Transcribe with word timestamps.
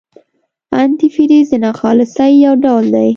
انتي 0.81 1.07
فریز 1.15 1.47
د 1.51 1.55
ناخالصۍ 1.63 2.31
یو 2.45 2.53
ډول 2.65 2.85
دی. 2.95 3.09